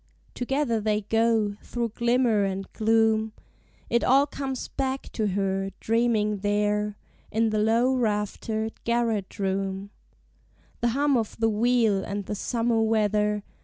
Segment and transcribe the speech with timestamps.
[0.33, 3.33] Together they go, through glimmer and gloom:
[3.87, 6.97] It all comes back to her, dreaming there
[7.31, 9.91] In the low raftered garret room;
[10.79, 13.43] The hum of the wheel, and the summer weather.